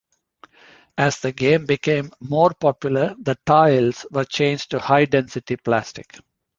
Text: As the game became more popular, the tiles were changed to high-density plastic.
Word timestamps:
As 0.97 1.19
the 1.19 1.31
game 1.31 1.67
became 1.67 2.09
more 2.19 2.49
popular, 2.59 3.13
the 3.21 3.37
tiles 3.45 4.03
were 4.09 4.25
changed 4.25 4.71
to 4.71 4.79
high-density 4.79 5.57
plastic. 5.57 6.17